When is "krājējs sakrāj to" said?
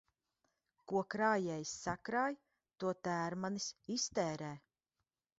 1.15-2.93